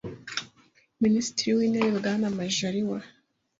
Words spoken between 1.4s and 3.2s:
w’intebe bwana Majaliwa